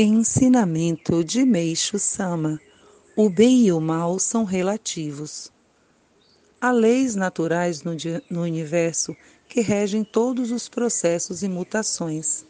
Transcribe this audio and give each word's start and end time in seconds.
Ensinamento 0.00 1.24
de 1.24 1.44
Meixo 1.44 1.98
Sama: 1.98 2.60
O 3.16 3.28
bem 3.28 3.66
e 3.66 3.72
o 3.72 3.80
mal 3.80 4.20
são 4.20 4.44
relativos. 4.44 5.50
Há 6.60 6.70
leis 6.70 7.16
naturais 7.16 7.82
no, 7.82 7.90
no 8.30 8.42
universo 8.42 9.16
que 9.48 9.60
regem 9.60 10.04
todos 10.04 10.52
os 10.52 10.68
processos 10.68 11.42
e 11.42 11.48
mutações. 11.48 12.46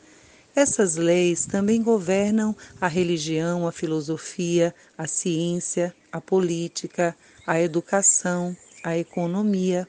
Essas 0.55 0.97
leis 0.97 1.47
também 1.47 1.83
governam 1.83 2.55
a 2.79 2.87
religião, 2.87 3.67
a 3.67 3.73
filosofia, 3.73 4.75
a 4.99 5.07
ciência, 5.07 5.97
a 6.13 6.21
política, 6.21 7.17
a 7.47 7.59
educação, 7.59 8.55
a 8.85 8.99
economia, 8.99 9.89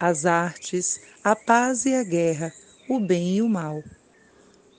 as 0.00 0.26
artes, 0.26 1.00
a 1.22 1.36
paz 1.36 1.86
e 1.86 1.94
a 1.94 2.02
guerra, 2.02 2.52
o 2.88 2.98
bem 2.98 3.36
e 3.36 3.42
o 3.42 3.48
mal. 3.48 3.84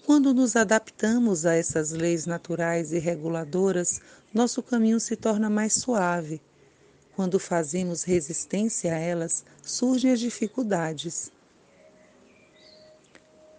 Quando 0.10 0.34
nos 0.34 0.56
adaptamos 0.56 1.46
a 1.46 1.54
essas 1.54 1.92
leis 1.92 2.26
naturais 2.26 2.92
e 2.92 2.98
reguladoras, 2.98 4.02
nosso 4.34 4.64
caminho 4.64 5.00
se 5.00 5.16
torna 5.16 5.52
mais 5.52 5.74
suave. 5.74 6.42
Quando 7.16 7.38
fazemos 7.38 8.02
resistência 8.02 8.92
a 8.92 8.98
elas, 8.98 9.46
surgem 9.62 10.12
as 10.12 10.20
dificuldades. 10.20 11.32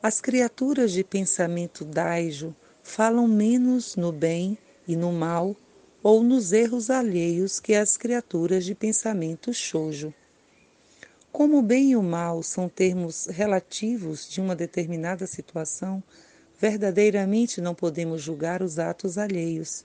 As 0.02 0.20
criaturas 0.20 0.90
de 0.90 1.04
pensamento 1.04 1.84
daijo 1.84 2.52
falam 2.82 3.28
menos 3.28 3.94
no 3.94 4.10
bem 4.10 4.58
e 4.88 4.96
no 4.96 5.12
mal 5.12 5.54
ou 6.02 6.20
nos 6.20 6.52
erros 6.52 6.90
alheios 6.90 7.60
que 7.60 7.74
as 7.74 7.96
criaturas 7.96 8.64
de 8.64 8.74
pensamento 8.74 9.54
shoujo. 9.54 10.12
Como 11.30 11.58
o 11.58 11.62
bem 11.62 11.92
e 11.92 11.96
o 11.96 12.02
mal 12.02 12.42
são 12.42 12.68
termos 12.68 13.26
relativos 13.26 14.28
de 14.28 14.40
uma 14.40 14.56
determinada 14.56 15.28
situação, 15.28 16.02
Verdadeiramente 16.60 17.58
não 17.58 17.74
podemos 17.74 18.20
julgar 18.20 18.60
os 18.60 18.78
atos 18.78 19.16
alheios. 19.16 19.82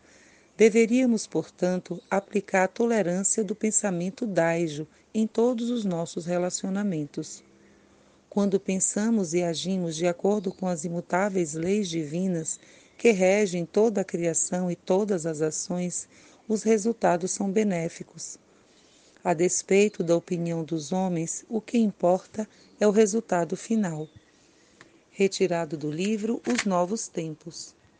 Deveríamos, 0.57 1.25
portanto, 1.25 2.01
aplicar 2.11 2.65
a 2.65 2.67
tolerância 2.67 3.45
do 3.45 3.55
pensamento 3.55 4.27
daijo 4.27 4.85
em 5.13 5.25
todos 5.25 5.69
os 5.69 5.85
nossos 5.85 6.25
relacionamentos. 6.25 7.41
Quando 8.29 8.59
pensamos 8.59 9.33
e 9.33 9.41
agimos 9.41 9.95
de 9.95 10.05
acordo 10.05 10.51
com 10.51 10.67
as 10.67 10.83
imutáveis 10.83 11.53
leis 11.53 11.87
divinas 11.87 12.59
que 12.97 13.11
regem 13.11 13.65
toda 13.65 14.01
a 14.01 14.05
criação 14.05 14.69
e 14.69 14.75
todas 14.75 15.25
as 15.25 15.41
ações, 15.41 16.09
os 16.45 16.63
resultados 16.63 17.31
são 17.31 17.49
benéficos. 17.49 18.37
A 19.23 19.33
despeito 19.33 20.03
da 20.03 20.13
opinião 20.13 20.61
dos 20.61 20.91
homens, 20.91 21.45
o 21.47 21.61
que 21.61 21.77
importa 21.77 22.45
é 22.81 22.85
o 22.85 22.91
resultado 22.91 23.55
final 23.55 24.09
retirado 25.17 25.77
do 25.77 25.89
livro 25.89 26.41
Os 26.45 26.65
Novos 26.65 27.07
Tempos. 27.07 27.73